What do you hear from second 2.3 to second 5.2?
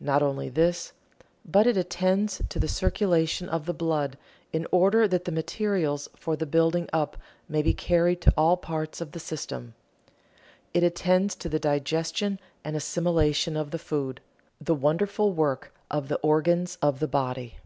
to the circulation of the blood in order